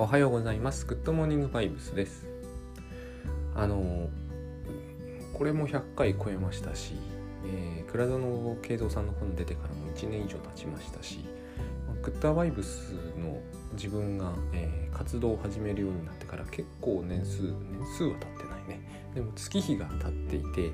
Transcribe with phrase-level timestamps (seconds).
[0.00, 0.86] おはようございます。
[0.86, 2.24] グッドモーニングバイブスです。
[3.56, 4.08] あの
[5.34, 6.92] これも100回超えましたし、
[7.44, 11.24] えー、倉園慶三さんの本出てからも1年以上経ちましたし、
[12.00, 13.40] グッドバイブスの
[13.72, 18.80] 自分が、えー、活動を始めるようになってから結構年数年数は経ってないね。
[19.16, 20.70] でも月日が経っていて、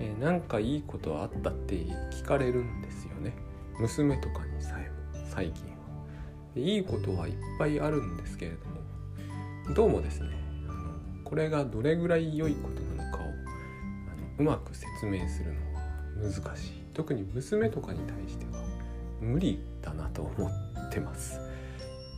[0.00, 3.34] えー、なんかいいことあったって聞かれるんですよね。
[3.78, 5.73] 娘とかにさえも最近
[6.56, 8.58] いいことはいっぱいあるんですけれど
[9.70, 10.30] もどうもですね
[10.68, 10.94] あの
[11.24, 13.32] これがどれぐらい良いことなのかをあの
[14.38, 18.62] うまく説明するのは難しい特に娘とかに対しては
[19.20, 21.40] 無理だなと思ってます。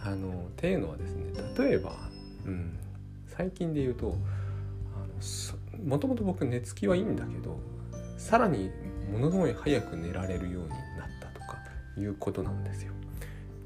[0.02, 1.96] あのっていうのはですね例えば、
[2.44, 2.78] うん、
[3.26, 4.16] 最近で言うと
[5.84, 7.58] もともと僕寝つきはいいんだけど
[8.16, 8.70] さらに
[9.10, 10.78] ものすごい早く寝られるようになっ
[11.20, 11.58] たとか
[11.96, 12.92] いうことなんですよ。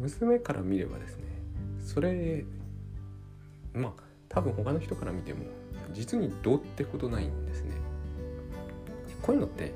[0.01, 1.25] 娘から見ればですね
[1.85, 2.45] それ
[3.75, 5.45] まあ多分他の人から見ても
[5.93, 7.73] 実にどうってことないんですね。
[9.21, 9.73] こういうのって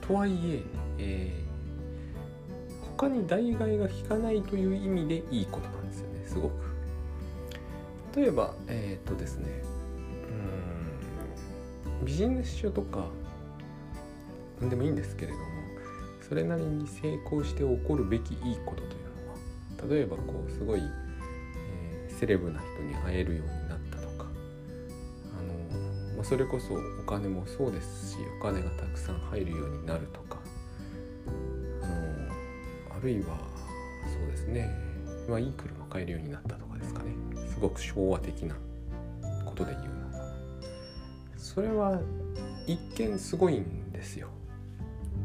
[0.00, 0.62] とはいえ
[0.98, 6.52] えー、他に代替が効かないという意味でいいことなんですよねすごく。
[8.16, 9.62] 例えばえっ、とですね
[12.00, 13.06] うんビジネス書とか
[14.60, 15.44] 何でもいいんですけれども
[16.28, 24.26] それなりに成功して起こるべきいいことというのは例えばこうすごい、えー、セレブな人に会えるようになったとか
[25.38, 30.38] あの、まあ、それこそお金もそうですしお金がたくさん入るようになるとか
[31.82, 33.38] あのあるいは
[34.04, 34.68] そうですね、
[35.28, 37.12] まあ、いい車買えるようになったとかですかね
[37.54, 38.54] すごく昭和的な
[39.46, 40.24] ことで言うのは
[41.38, 41.98] それは
[42.66, 44.28] 一見すごいんですよ。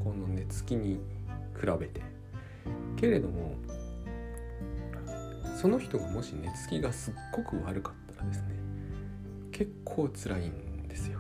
[0.04, 1.00] この寝つきに
[1.60, 2.02] 比べて。
[2.96, 3.56] けれども
[5.60, 8.48] その人がもし寝つきがすっごく悪かったらですね
[9.52, 11.20] 結構辛いんですよ。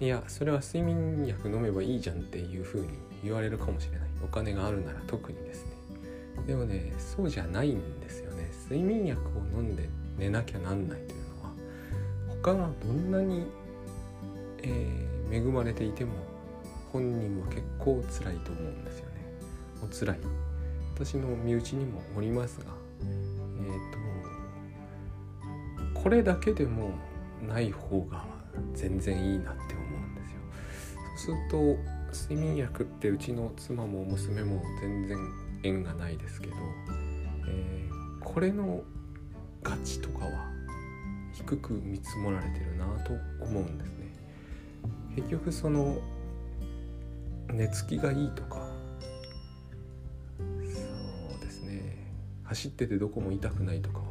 [0.00, 2.88] いやそれは睡眠薬飲めばいいじゃんっていう風に
[3.22, 4.08] 言われるかもしれない。
[4.24, 5.72] お金があるなら特にですね。
[6.46, 8.50] でもねそうじゃないんですよね。
[8.64, 11.52] 睡眠薬を飲んで寝なきゃなんないというのは
[12.42, 13.46] 他がどんなに、
[14.62, 16.12] えー、恵まれていても
[16.92, 19.12] 本人は結構辛いと思うんですよね。
[19.82, 20.18] お辛い。
[20.94, 22.66] 私の身内にもおりますが
[23.00, 23.92] えっ、ー、
[25.94, 26.90] とこれだけでも
[27.46, 28.24] ない方が
[28.74, 30.38] 全然いいなって思うんですよ。
[31.16, 35.18] そうすると睡眠薬ってうちの妻も娘も全然
[35.62, 36.54] 縁がないですけど、
[37.48, 38.82] えー、これの
[39.62, 40.30] 価値とかは
[41.32, 43.12] 低く見積もられてるなと
[43.44, 44.12] 思うんですね。
[45.14, 45.98] 結局その
[47.52, 48.68] 寝つきがいいとか。
[50.38, 50.44] そ
[51.36, 52.06] うですね。
[52.44, 54.04] 走っててどこも痛くないとかは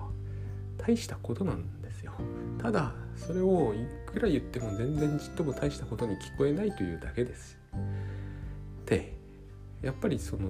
[0.77, 2.13] 大したことなんですよ。
[2.59, 7.57] ただそれをいくら言っても全然ちっとも大したことに聞こえないというだけです。
[8.85, 9.13] で
[9.81, 10.49] やっぱりその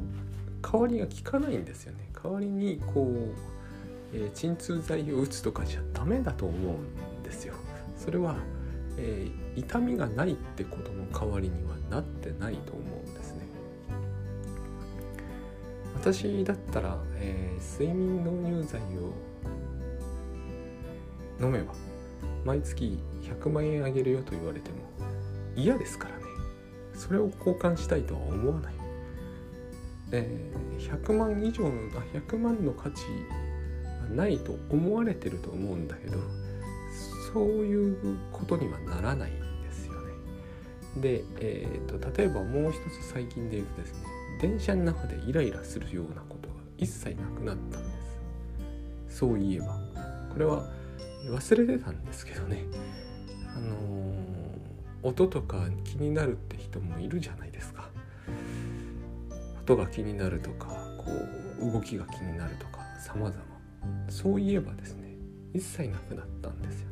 [0.62, 2.09] 代わりが効かないんですよね。
[2.14, 6.74] 代わりにこう、えー、鎮痛剤を打つとかじゃダメだと思う
[7.20, 7.53] んですよ。
[7.97, 8.36] それは
[8.97, 13.47] えー、痛みがないってことの代わりにはなってないと思うんですね。
[15.96, 19.13] 私だったら、えー、睡眠導入剤を
[21.40, 21.74] 飲めば
[22.46, 24.78] 毎月100万円あげるよと言われても
[25.56, 26.24] 嫌ですからね
[26.94, 28.74] それを交換したいとは思わない、
[30.12, 31.72] えー、100万以上の
[32.14, 33.03] 100万の価値
[34.03, 36.19] はないと思われてると思うんだけど
[37.34, 40.14] そういうことにはならないんですよね。
[40.98, 44.00] で、えーと、例えばもう一つ最近で言うとですね
[44.42, 47.90] 電車の中でイライラするようなことが一切なくなったんで
[49.10, 49.80] すそういえば。
[50.32, 50.64] これは
[51.30, 52.64] 忘れてたんですけどね。
[53.56, 54.16] あのー、
[55.02, 57.90] 音とか気になるって人もいるじゃないですか。
[59.62, 61.06] 音が気になるとかこ
[61.59, 63.58] う動きが気になるとか様々。
[64.09, 65.16] そういえばですね
[65.53, 66.90] 一切なくなったんですよ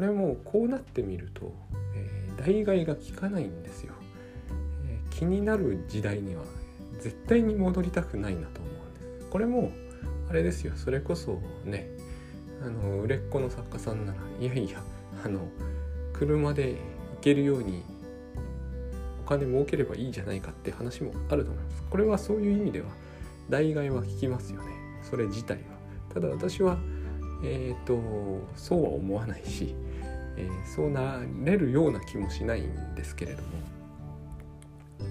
[0.00, 1.52] これもこうなってみると、
[1.94, 3.92] えー、代替が効かないんですよ、
[4.86, 6.42] えー、気になる時代には
[7.00, 9.28] 絶対に戻りたくないなと思うんです。
[9.28, 9.70] これも
[10.30, 10.72] あれですよ。
[10.74, 11.90] それこそね
[12.64, 14.82] あの売れっ子の作家さんならいやいや
[15.22, 15.46] あの
[16.14, 16.76] 車で
[17.16, 17.82] 行けるように
[19.26, 21.82] お金儲ければいいじゃないかって話もあると思います。
[21.90, 22.86] これはそういう意味では
[23.50, 24.68] 代替は効きますよね。
[25.02, 25.62] それ自体は。
[26.14, 26.78] ただ私は
[27.44, 28.00] えっ、ー、と
[28.56, 29.74] そうは思わないし
[30.40, 33.48] えー、そうなれるような気もしないんですけれども。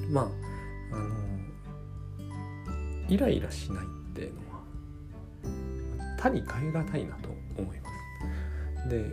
[0.10, 1.10] まああの
[3.08, 4.60] イライラしないっていうのは
[6.18, 7.90] 他に変え難いなと思いま
[8.84, 8.90] す。
[8.90, 9.06] で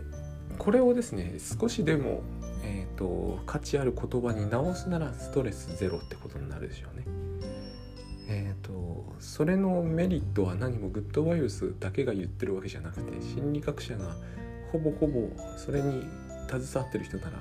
[0.57, 2.21] これをですね少しでも、
[2.63, 7.05] えーと、価値ある言葉に直すならストレスゼロってことになるでしょうね。
[8.29, 14.15] え、ー、とそれのメリットは何もグッドバイブスだけが言ってるわけじゃなくて心理学者が
[14.71, 16.07] ほぼほぼそれに
[16.49, 17.31] 携わってる人なら、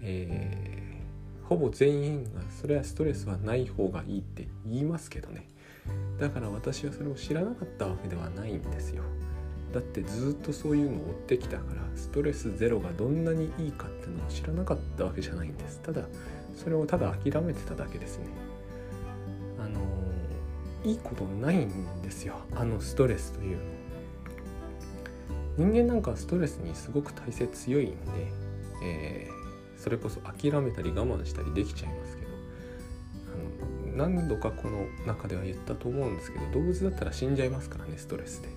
[0.00, 5.48] えー、ほぼ全員がそれはストレスはない方がいいって言いますけどね。
[6.18, 9.02] だから私はそれを知らなかったわけではないんですよ。
[9.72, 15.80] だってずっとそういうのを追ってきたからストレスゼロがどんなにいいかっていうのを知らなかったわけじゃないんです。
[15.82, 16.02] ただ
[16.54, 18.26] それをただ諦めてただけですね。
[19.58, 19.80] あの
[20.84, 22.36] いいことないんですよ。
[22.54, 23.62] あのストレスというの
[25.56, 27.96] 人間なんかストレスにすごく耐性強いんで、
[28.84, 32.30] えー、それこそ諦めたり我慢したりできちゃいますけど
[33.88, 38.48] あの何度かこの中では言ったと思うんですけど動物だったら死んじゃいますからねストレスで。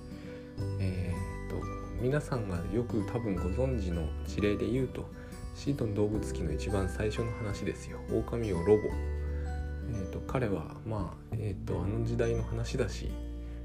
[0.79, 1.55] えーと、
[2.01, 5.09] 皆さんがよく多分ご存知の事例で言うと
[5.55, 8.83] シートン動物記の一番最初の話ですよ狼をロボ、
[9.89, 13.11] えーと、彼はまあ、えーと、あの時代の話だし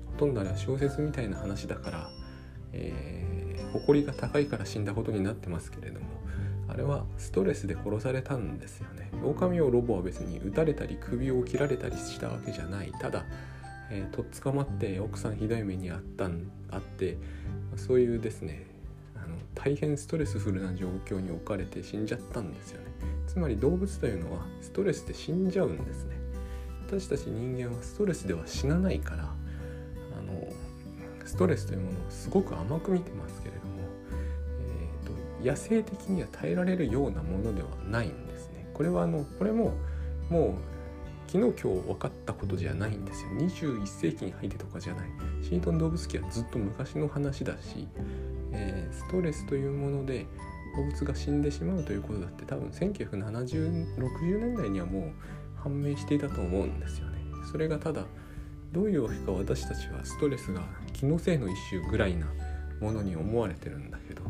[0.07, 2.09] ほとんどあれは小説みたいな話だから
[2.75, 6.07] えー、誇りが高いから死んだことになってますけれども
[6.69, 9.11] あれはストレスで殺されたんですよね。
[9.23, 12.93] 狼をロボは別に撃たれたり首を切られたりしたわけじゃない。
[12.99, 13.25] ただ、
[13.91, 17.17] えー、とっ捕まって奥さんひどい目にあったんあって
[17.77, 18.67] そういうですね
[19.15, 22.87] あの大変ストレスフルな状況に置かれて死んじゃったんですよね。
[23.27, 26.17] つまり動物というのはストレスで死んじゃうんですね。
[26.87, 29.33] 私たち人間はストレスでは死なないから
[31.25, 33.73] ストレスというものをすごく甘く見てますけれども、
[34.61, 38.69] えーと、野生的には耐えられるようなものではないんですね。
[38.75, 39.75] これはあのこれも
[40.31, 40.75] もう
[41.27, 43.31] 昨日今日分かったことじゃないんですよ。
[43.31, 45.09] 21世紀に入ってとかじゃない。
[45.43, 47.89] シートン動物記はずっと昔の話だし、
[48.53, 50.27] えー、ストレスというもので
[50.77, 55.13] 動物が死んでしまうということだって多分1970、60年代にはもう
[55.61, 57.19] 判明していたと思うんですよね。
[57.51, 58.05] それがただ
[58.73, 60.63] どういうわけか私たちはストレスが
[60.95, 62.27] 気のせいの一種ぐらいな
[62.81, 64.23] ものに思われてるんだけど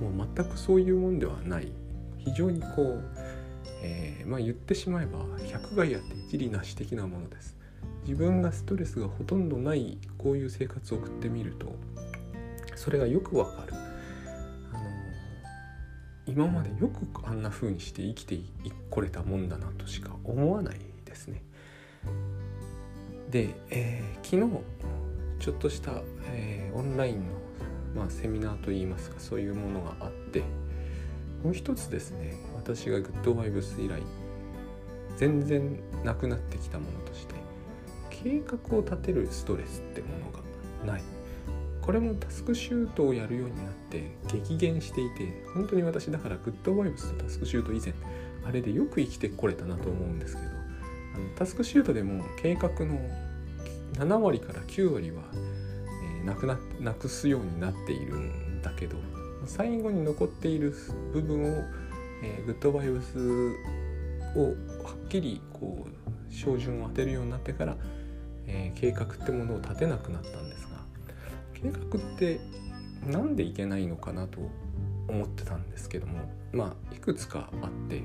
[0.00, 1.70] もう全くそういうもんではない。
[2.18, 3.04] 非常にこう、
[3.82, 7.56] えー、まあ言ってしまえば百害あって一理なし的なものです。
[8.04, 11.74] 自分がストレスがほとんどないこういう生活を送ってみると
[12.74, 13.74] それがよくわかる。
[13.74, 13.78] あ
[14.74, 14.80] の
[16.26, 18.40] 今までよくあんな風にして生きて
[18.90, 21.42] これたもんだなとしか思わないですね。
[23.30, 24.62] で、えー、昨日
[25.46, 26.02] ちょっとした、
[26.32, 27.22] えー、オンラインの、
[27.94, 30.42] まあ、セミナーといいますかそういうものがあって
[31.44, 34.02] もう一つですね私がグッドバイブス以来
[35.16, 37.36] 全然なくなってきたものとして
[38.10, 40.40] 計画を立てるストレスってものが
[40.84, 41.02] ない。
[41.80, 47.94] これもタスクシュートをやるようになって激減していて本当に私だからグッドバイブスとタスクシュート以前
[48.44, 50.52] あれでよく生きてこれたなと思うんですけどあ
[51.20, 52.98] のタスクシュートでも計画の
[53.96, 58.96] 7割から9割は、えー、なくななくすようになっているんだけど
[59.46, 60.74] 最後に残っている
[61.12, 61.64] 部分を、
[62.22, 63.18] えー、グッドバイブス
[64.38, 64.48] を
[64.84, 67.76] はっきりこう照準を当てるようになってから、
[68.46, 70.78] えー、計画ってものを立てなくなったんですが
[71.54, 72.40] 計画って
[73.06, 74.40] 何でいけないのかなと
[75.08, 78.02] 思ってたんですけどもまあいくつかあって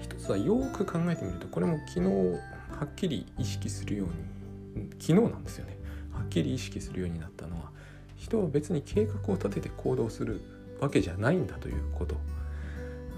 [0.00, 5.78] 一つはよく考えてみるとこれも昨日はっきり意識するように昨日なんですよね。
[6.12, 7.70] はっきり意識するようになったのは
[8.16, 10.40] 人は別に計画を立てて行動する
[10.80, 12.16] わけじゃないんだということ。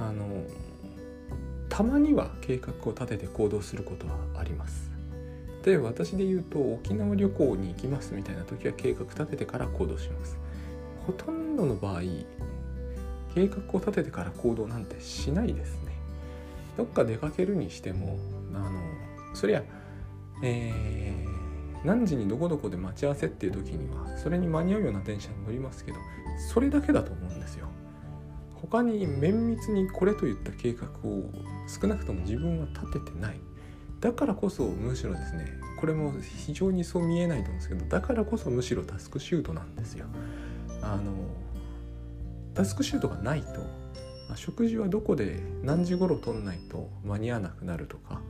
[0.01, 0.45] あの
[1.69, 4.91] たまには計画を立てて行動することはあります。
[5.65, 10.39] 例えば私で言うと沖縄旅行に行きますみたいな時は計画立ててから行動します。
[11.07, 12.03] ほとんどの場合
[13.35, 15.93] 計画を立ててから行動なんてしないですね。
[16.77, 18.19] どっか出かけるにしても
[18.55, 18.71] あの
[19.39, 19.63] そりゃ、
[20.43, 25.99] えー、何時にどこどこで待ち合わせっていう時にはそれに間に合うような電車に乗りますけど
[26.53, 27.69] それだけだと思うんですよ。
[28.61, 31.31] 他に綿密にこれといった計画を
[31.69, 33.41] 少なくとも自分は立ててない
[34.01, 35.47] だからこそむしろですね
[35.79, 40.07] これも非常にそう見えないと思うんですけどだからこそむしろタスクシュートなんですよ
[40.83, 41.13] あの
[42.53, 43.47] タスクシュートがないと
[44.35, 48.21] 食事はどこで何時頃取んないと間に合わなくなるとか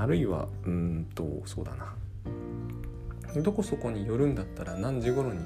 [0.00, 1.94] あるいはうんとそうだな
[3.42, 5.40] どこそこに寄るんだったら何時頃に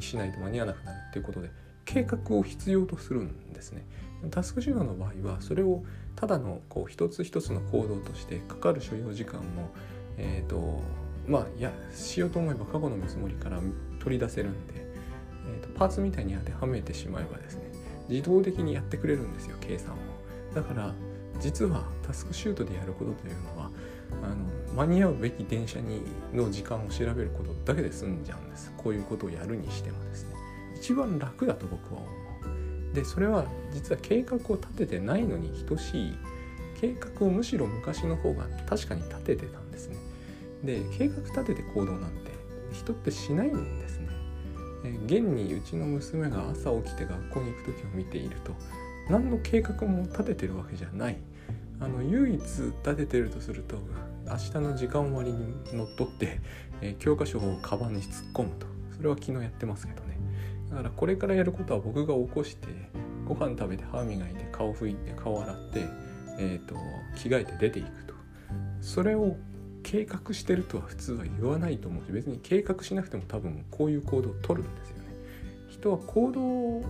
[0.00, 1.50] しないと間に合わなくなるっていうことで
[1.84, 3.86] 計画を必要とするんですね。
[4.30, 5.82] タスクシュートの場合はそれを
[6.16, 9.70] ただのこう一つ一つの行動としてかかる所要時間も、
[10.18, 10.82] えーと、
[11.26, 13.60] まあやしようと思えば過去の見積もりから
[14.00, 17.62] 取り出せるんで、えーと、パーツみたいに当てはめてしまえばですね
[18.08, 19.96] 自動的にやってくれるんですよ計算を
[20.54, 20.92] だから
[21.40, 23.70] 実はタスクシュートでやることというのは
[24.22, 24.36] あの
[24.74, 26.02] 間に合うべき電車に
[26.32, 28.72] の時間を調べることだけで済んじゃうんです。
[28.76, 30.34] こういうことをやるにしてもですね。
[30.76, 32.94] 一番楽だと僕は思う。
[32.94, 36.14] でそれは実は計画を立ててないのに等しい
[36.80, 39.96] 計画をむしろ昔の方が確かに立ててたんですね。
[40.64, 42.32] で計画立てて行動なんて
[42.72, 44.08] 人ってしないんですね。
[45.06, 48.52] 現にうちの娘が朝起きて学校に行く時を見ていると
[49.10, 51.18] 何の計画も立ててるわけじゃない。
[51.80, 53.76] あの唯一立ててるとすると
[54.26, 56.40] 明日の時間割にのっとって、
[56.80, 58.66] えー、教科書をカバンに突っ込むと。
[58.96, 60.18] それは昨日やってますけどね。
[60.70, 62.68] だからこれからやることは僕が起こして
[63.26, 65.86] ご飯食べて歯磨いて顔拭いて顔洗って、
[66.38, 66.76] えーと、
[67.16, 68.14] 着替えて出ていくと。
[68.80, 69.36] それを
[69.82, 75.02] 計画してるとは普通は言わないと思うし別に計画しなくても多分こういう行動を取るんですよね。
[75.68, 76.82] 人は行動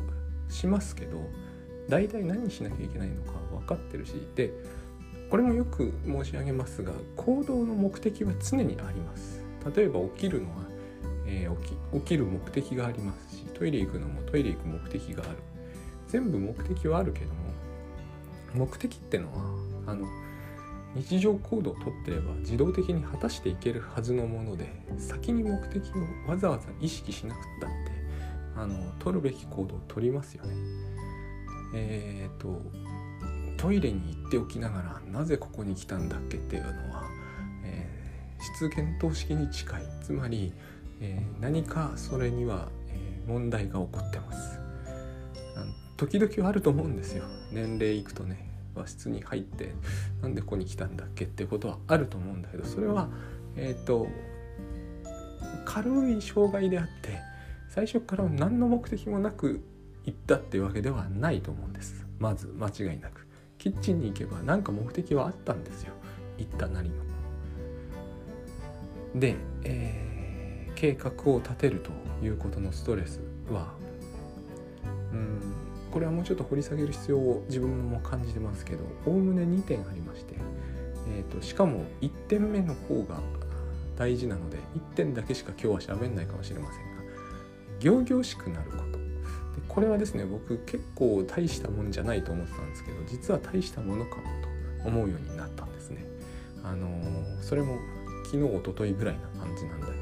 [0.49, 1.23] しますけど
[1.89, 4.53] 大体何しなきゃいけないのか分かってるしで
[5.31, 9.43] これもよく申し上げますが行動の目的は常にあります
[9.77, 10.57] 例えば起きるのは、
[11.27, 15.37] えー、起き起きる目的がありますしトイレ行くのもトイレ行く目的がある
[16.09, 17.41] 全部目的はあるけども
[18.55, 19.45] 目的ってのは
[19.87, 20.07] あの
[20.97, 24.69] 日常行動をとってれば自動的に果たしていけるはずのもので
[24.99, 25.81] 先に目的
[26.27, 27.77] をわざわざ意識しなくったって
[28.57, 30.55] あの取るべき行動を取りますよね。
[31.73, 32.61] えっ、と
[33.61, 37.05] トイレに行っておきながらなぜここに来たんだっけっていうのは、
[37.63, 39.83] えー、質検討式に近い。
[40.03, 40.55] つまり、
[41.03, 44.59] えー、何かそれには、えー、問題が起こってます。
[45.99, 47.25] 時々あると思うんですよ。
[47.53, 49.75] 年齢いくとね和室に入って
[50.23, 53.11] なんでここに来たんだっけってことはあると思うんだけどそれは
[53.57, 54.09] えっ、と
[55.67, 57.21] 軽い障害であって
[57.69, 59.61] 最初から何の目的もなく
[60.07, 62.07] 行ったっていうわけではないと思うんです。
[62.19, 63.20] まず間違いなく。
[63.61, 65.93] キッチンに行けば何か目的はあったんですよ
[66.39, 66.97] 行ったなりの。
[69.21, 71.91] で、えー、計画を立てると
[72.25, 73.75] いうことのストレスは
[75.13, 75.41] うん
[75.91, 80.37] これはもうちょっと掘り下げる必要を自分も感じてますけどおおむね2点ありまして、
[81.17, 83.21] えーと、しかも1点目の方が
[83.99, 87.03] 大事なので1点だけしか今日は喋んないかもしれませんが
[87.81, 89.00] 行々しくなること
[89.73, 94.23] これはですね僕結構大したもんじゃないと思ってたんですけど実は大したものかも
[94.83, 96.05] と思うようになったんですね。
[96.65, 96.89] あの、
[97.41, 97.79] それも
[98.25, 99.93] 昨日一昨日ぐらいな感じなんだけ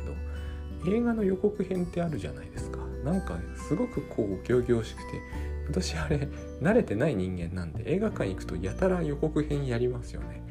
[0.87, 2.79] ど映画の予告編ってあるじゃないですか。
[3.05, 5.21] なんかすごくこう仰々しくて
[5.69, 6.29] 私あれ
[6.61, 10.43] 慣れてない人間なんで映画館行くとやたら予告編やりますよね。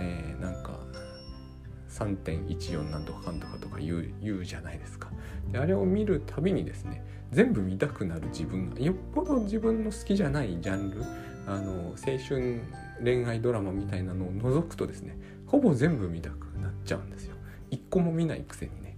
[0.00, 0.78] えー、なんか
[1.88, 5.10] 3.14何とかかんとかとか言う言うじゃないですか。
[5.50, 11.02] であれを見るたびにですね全部見たくなる自分がよっぽど自分の好きじゃないジャンル
[11.46, 12.60] あの青春
[13.02, 17.36] 恋愛ドラマみたいなのを除くとですねほぼ全部見たくなっちゃうんですよ。
[17.70, 18.96] 一個も見ないくせにね。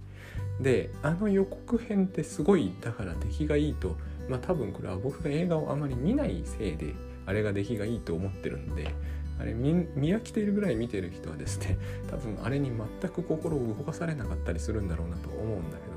[0.59, 3.97] であの予告編ってすごいだから出来がいいと
[4.29, 6.93] まあ多分これは僕が映画をあまり見ないせいで
[7.25, 8.93] あれが出来がいいと思ってるんで
[9.39, 11.77] あれ見飽きているぐらい見てる人はですね
[12.09, 15.93] 多分あれに全く心を動かされなかったりするんだろうなと思うんだけど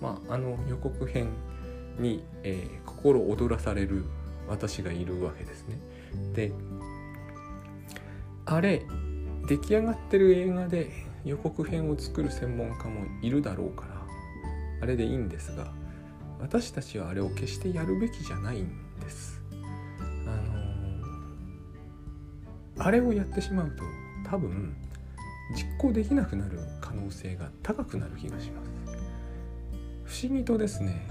[0.00, 1.28] まああの予告編
[2.00, 4.04] に、えー、心躍らされる
[4.48, 5.78] 私がいるわけですね。
[6.34, 6.52] で
[8.46, 8.82] あれ
[9.46, 10.90] 出来上がってる映画で
[11.24, 14.02] 予告編を作る専門家もいるだろうから
[14.82, 15.72] あれでいいんですが
[16.40, 18.68] 私たちはあれを決してやるべきじゃないん
[19.00, 19.40] です。
[20.26, 23.82] あのー、あれをやってしまうと
[24.28, 24.74] 多分
[25.54, 28.70] 実行できなくなる可能性が高くなる気がします。
[30.04, 31.06] 不思議とですね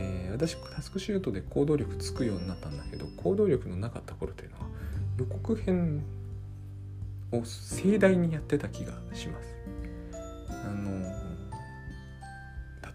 [0.00, 4.66] えー、私タスクシュートで行動力つくようになったんだけど行動力のなかった頃というのは
[5.18, 6.02] 予告編
[7.32, 9.54] を盛大にやってた気がします。
[10.48, 10.90] あの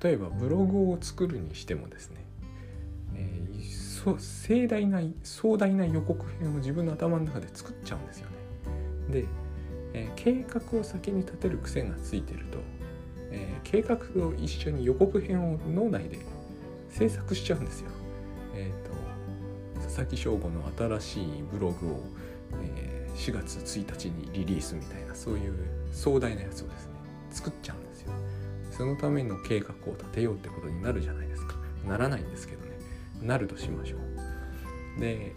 [0.03, 2.17] 例えばブログを作るにしてもですね、
[3.15, 8.35] えー、そ盛大な壮大な予告編を自分の頭の中で作っちゃうんですよね。
[9.21, 9.25] で、
[9.93, 12.59] えー、計画を先に立てる癖がついてると、
[13.31, 16.17] えー、計画と一緒に予告編を脳内で
[16.97, 17.91] 制作しちゃうんですよ。
[18.55, 21.99] えっ、ー、と佐々木翔吾の新しいブログを、
[22.63, 25.53] えー、4月1日にリリースみたいなそういう
[25.91, 26.93] 壮大なやつをですね
[27.31, 28.13] 作っちゃうんですよ。
[28.71, 31.55] そのための計画を立てようってことになるじゃないですか。
[31.85, 32.71] ならないんですけどね。
[33.21, 33.97] なるとしましょ
[34.97, 35.01] う。
[35.01, 35.33] で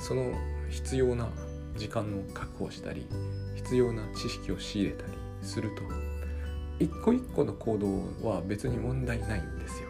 [0.00, 0.32] その
[0.70, 1.28] 必要な
[1.76, 3.06] 時間を確保したり
[3.54, 5.82] 必要な知識を仕入れたりすると
[6.84, 9.89] 一個一個の行動は別に問題ないんですよ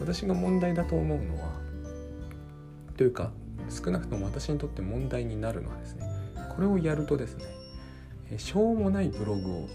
[0.00, 1.50] 私が問題だと思うのは
[2.96, 3.30] というか
[3.68, 6.08] 少なくとも私にとって問題になるのはですね
[6.54, 9.68] これをやるとですねしょうもないブログを、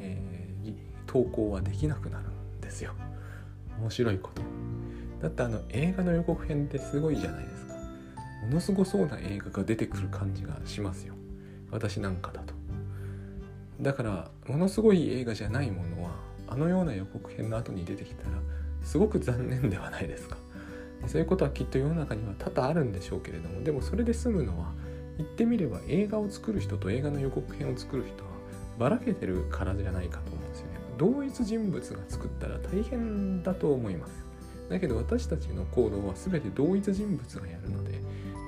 [0.00, 0.74] えー、
[1.06, 2.92] 投稿はできなくなるんですよ。
[3.80, 4.42] 面白いこと。
[5.22, 7.74] だってあの映画の予告編ってすごいじゃないですか。
[8.42, 11.14] ものすごそうな映画が出てくる感じがしますよ。
[11.70, 12.54] 私なんかだと。
[13.80, 16.10] だからものすごい映画じゃないものは
[16.48, 18.30] あのような予告編の後に出てきたら
[18.86, 20.36] すごく残念ではないですか。
[21.06, 24.72] そういうことはきっと世の中には多々あるんでしょうけれどもでもそれで済むのは
[25.18, 28.30] 言ってみれば映画を作る人と映画の予告編を作る人は
[28.78, 30.72] ばらけてるからじゃないかと思うんですよね。
[30.98, 34.24] 同一人物が作ったら大変だと思います。
[34.68, 38.00] だけど私たちの行動は全て同一人物がやるので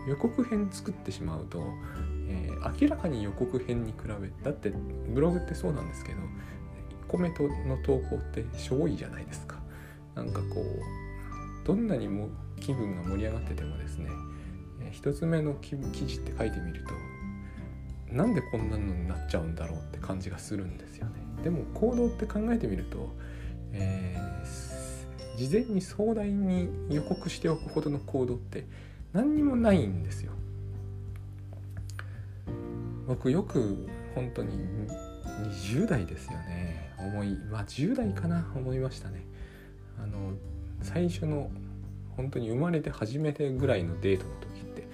[0.09, 1.63] 予告編作ってしまうと、
[2.29, 4.73] えー、明らかに予告編に比べだって
[5.15, 9.58] ブログってそうなんですけど1個目の投稿ってしょぼいじゃないですか。
[10.19, 12.29] なんかこうどんなにも
[12.61, 14.11] 気分が盛り上がっててもですね、
[14.81, 16.85] えー、1つ目の記事って書いてみる
[18.09, 21.13] となんでこんなのになっちゃうんだろうって感じがするんですよね。
[21.45, 23.15] でも行動って考えてみると、
[23.73, 28.67] えー、事前に壮大に予告しておくほどの行動って
[29.13, 30.33] 何にもないんですよ。
[33.07, 34.51] 僕よく本当に
[35.63, 36.93] 20代ですよね。
[36.99, 39.23] 思いまあ10代かな思いましたね。
[40.03, 40.33] あの
[40.83, 41.51] 最初の
[42.17, 44.89] 本当に生まれて初めてぐらいのデートの時って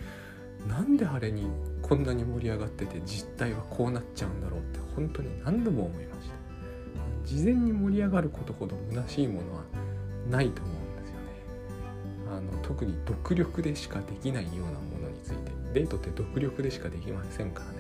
[0.69, 1.47] なんであれに
[1.83, 6.35] こんなに盛り上がってて実態はこうなっちゃうんだろうって本当に何度も思いました。
[7.25, 9.63] 事前に盛り上がることほど虚しいものは
[10.31, 11.27] ないと思うんですよね。
[12.31, 15.55] あの特に独力でしかできないようなものについて。
[15.75, 17.79] デートって独力でしかできませんからね。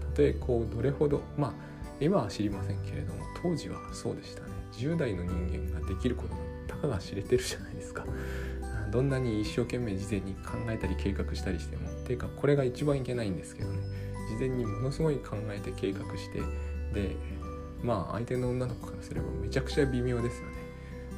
[0.00, 1.52] たとえこうどれほどまあ
[2.00, 4.48] 今は知りませんけれども当時はそうでしたね。
[4.72, 8.04] 10代の人間ができることがたかが知れてるじゃないですか。
[8.90, 13.78] どんなに一生懸命事前に考えたり計画したりしてもっていうかこれが一番いけないんですけどね。
[14.28, 16.40] 事前にものすごい考えて計画して
[16.92, 17.16] で
[17.82, 20.52] まあ相手の女の子からすればめちゃくちゃ微妙ですよね。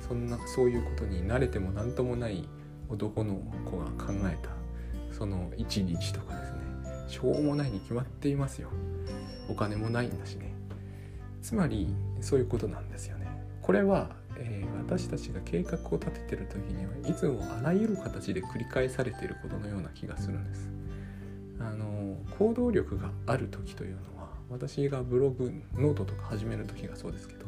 [0.06, 2.46] そんなそういうことに慣れても何ともない
[2.88, 4.50] 男の子が考えた
[5.10, 6.58] その一日とかですね。
[7.08, 8.68] しょうもないに決まっていますよ。
[9.48, 10.54] お金もないんだしね。
[11.42, 13.26] つまりそういうことなんですよね。
[13.60, 20.70] これは、え、私たちが計画を立ててる時にはいつもあらゆる形で繰り返されていることのような気がするんです。
[21.58, 27.46] あの行動力がある時というのは私がブログノートとか始める時がそうですけど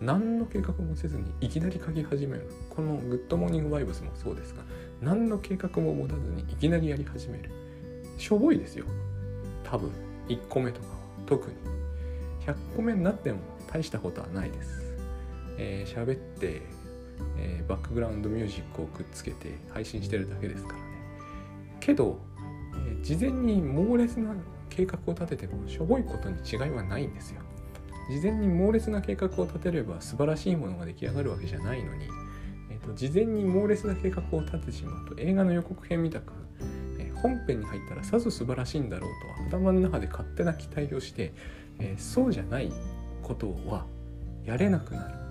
[0.00, 2.50] 何の計画もせずにいきなり書き始める。
[2.70, 4.62] このグッドモーニングバイブスもそうですが
[5.02, 7.50] 何の計画も持たずにいきなりやり始める。
[8.16, 8.86] しょぼいですよ。
[9.62, 9.90] 多分。
[10.28, 10.94] 1個目とかは。
[11.26, 11.56] 特に。
[12.46, 14.88] 100個目になっても大したことはないです。
[15.58, 16.62] えー、喋って、
[17.38, 20.82] えー、バックグラウンドミュージックをくっつけて配信してるだけですからね。
[21.80, 22.18] けど、
[22.88, 24.34] えー、事前に猛烈な
[24.70, 27.42] 計画を立ててもしょぼいことに違いはないんですよ。
[28.08, 32.06] 事前に猛烈な計画を立てれば素晴らしいものが出来上がるわけじゃないのに、
[32.70, 36.32] えーと、事前に猛烈な計画を立ててしまうと映画の予告編みたく、
[36.98, 39.10] えー、本編に入ったらさぞ素晴らしいんだろう
[39.50, 41.34] と頭の中で勝手な期待をして、
[41.78, 42.72] えー、そうじゃない
[43.22, 43.84] ことは
[44.44, 45.27] やれなくなる。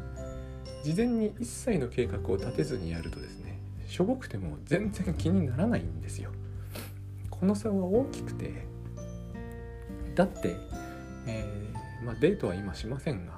[0.88, 6.32] 事前に一切の計画を立てずにやるとですねしょぼくても全然気にならないんですよ。
[7.30, 8.66] この差は大きくて
[10.16, 10.56] だって、
[11.26, 13.34] えーまあ、デートは今しませんが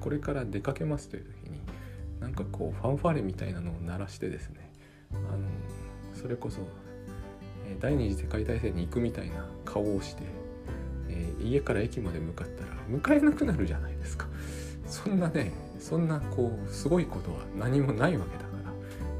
[0.00, 1.60] これから出かけますという時に
[2.20, 4.70] なんかこうファンファーレみたいなのを鳴らしてですね
[5.10, 5.48] あの
[6.14, 6.60] それこそ、
[7.66, 10.22] え第二次世界大戦に行くみたいな顔をして、
[11.08, 14.28] えー、家から駅まで向かったら迎えなくなるじゃないですか。
[14.86, 15.52] そんなね
[15.84, 18.72] そんなこうすごいことは何もないわけだから、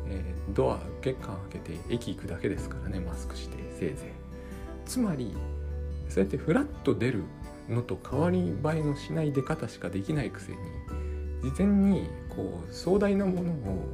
[0.09, 5.37] えー、ドア玄関開けて駅行くだけですからねマスクしてせいぜいつまり
[6.09, 7.25] そうやってフラッと出る
[7.69, 8.43] のと変わり映
[8.79, 10.59] えのしない出方しかできないくせに
[11.43, 13.87] 事前にこう壮大なものを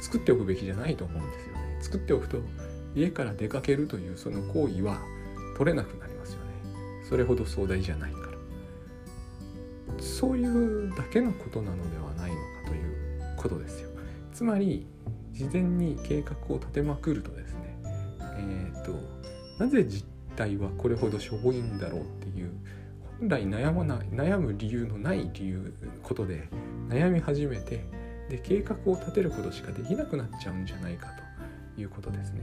[0.00, 1.78] 作っておくべきじゃないと思うんですよね。
[1.82, 2.38] 作っておくと
[2.94, 4.98] 家から出かけるというその行為は
[5.58, 7.04] 取れなくなりますよね。
[7.06, 8.26] それほど壮大じゃないから。
[9.98, 13.90] そういうだけのことなのではないのかということですよ。
[14.32, 14.86] つまり
[15.32, 17.78] 事前に計画を立てまくるとですね
[18.38, 18.92] えっ、ー、と
[19.58, 22.50] なぜ実態はこれほどしょぼいんだろうっていう
[23.20, 26.48] 本来悩まない悩む理由のない理由ことで
[26.88, 27.84] 悩み始めて
[28.28, 31.08] で計画を立てることしかできなくなっちゃうんじゃないか
[31.76, 32.42] ということですね。